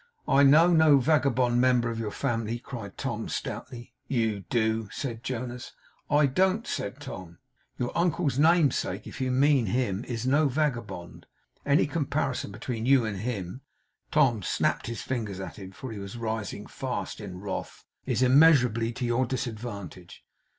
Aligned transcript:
'I 0.27 0.43
know 0.45 0.73
no 0.73 0.97
vagabond 0.97 1.61
member 1.61 1.87
of 1.91 1.99
your 1.99 2.09
family,' 2.09 2.57
cried 2.57 2.97
Tom, 2.97 3.29
stoutly. 3.29 3.93
'You 4.07 4.45
do!' 4.49 4.89
said 4.91 5.21
Jonas. 5.21 5.73
'I 6.09 6.25
don't,' 6.25 6.65
said 6.65 6.99
Tom. 6.99 7.37
'Your 7.77 7.95
uncle's 7.95 8.39
namesake, 8.39 9.05
if 9.05 9.21
you 9.21 9.29
mean 9.29 9.67
him, 9.67 10.03
is 10.05 10.25
no 10.25 10.47
vagabond. 10.47 11.27
Any 11.67 11.85
comparison 11.85 12.49
between 12.51 12.87
you 12.87 13.05
and 13.05 13.17
him' 13.19 13.61
Tom 14.09 14.41
snapped 14.41 14.87
his 14.87 15.03
fingers 15.03 15.39
at 15.39 15.57
him, 15.59 15.71
for 15.71 15.91
he 15.91 15.99
was 15.99 16.17
rising 16.17 16.65
fast 16.65 17.19
in 17.21 17.39
wrath 17.39 17.85
'is 18.07 18.23
immeasurably 18.23 18.91
to 18.93 19.05
your 19.05 19.27
disadvantage. 19.27 20.25